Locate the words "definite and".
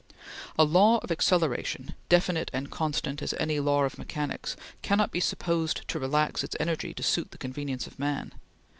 2.09-2.71